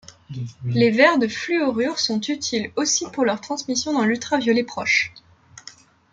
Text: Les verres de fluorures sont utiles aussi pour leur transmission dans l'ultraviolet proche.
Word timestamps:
Les 0.65 0.89
verres 0.89 1.19
de 1.19 1.27
fluorures 1.27 1.99
sont 1.99 2.19
utiles 2.21 2.71
aussi 2.75 3.05
pour 3.13 3.23
leur 3.23 3.39
transmission 3.39 3.93
dans 3.93 4.01
l'ultraviolet 4.03 4.63
proche. 4.63 5.13